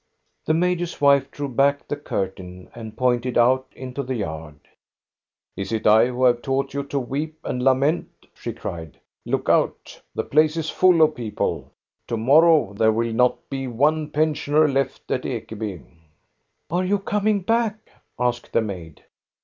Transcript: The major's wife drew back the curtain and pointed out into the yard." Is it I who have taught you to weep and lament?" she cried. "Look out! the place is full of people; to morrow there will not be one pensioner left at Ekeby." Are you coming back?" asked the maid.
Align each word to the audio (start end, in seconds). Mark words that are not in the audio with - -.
The 0.47 0.55
major's 0.55 0.99
wife 0.99 1.29
drew 1.29 1.47
back 1.47 1.87
the 1.87 1.95
curtain 1.95 2.71
and 2.73 2.97
pointed 2.97 3.37
out 3.37 3.67
into 3.75 4.01
the 4.01 4.15
yard." 4.15 4.59
Is 5.55 5.71
it 5.71 5.85
I 5.85 6.07
who 6.07 6.23
have 6.23 6.41
taught 6.41 6.73
you 6.73 6.81
to 6.85 6.97
weep 6.97 7.37
and 7.43 7.63
lament?" 7.63 8.09
she 8.33 8.51
cried. 8.51 8.99
"Look 9.27 9.47
out! 9.47 10.01
the 10.15 10.23
place 10.23 10.57
is 10.57 10.71
full 10.71 11.03
of 11.03 11.13
people; 11.13 11.71
to 12.07 12.17
morrow 12.17 12.73
there 12.73 12.91
will 12.91 13.13
not 13.13 13.47
be 13.47 13.67
one 13.67 14.09
pensioner 14.09 14.67
left 14.67 15.11
at 15.11 15.21
Ekeby." 15.21 15.83
Are 16.71 16.83
you 16.83 16.97
coming 16.97 17.41
back?" 17.41 17.75
asked 18.19 18.53
the 18.53 18.61
maid. 18.61 19.03